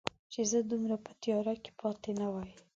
[0.31, 2.51] چې زه دومره په تیاره کې پاتې نه وای